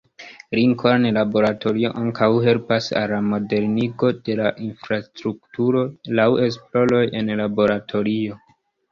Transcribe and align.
Lincoln 0.57 1.03
Laboratorio 1.17 1.89
ankaŭ 2.03 2.29
helpas 2.45 2.87
al 3.01 3.11
la 3.15 3.19
modernigo 3.33 4.09
de 4.29 4.37
la 4.39 4.47
infrastrukturo 4.69 5.83
laŭ 6.21 6.27
esploroj 6.47 7.03
en 7.21 7.31
laboratorio. 7.43 8.39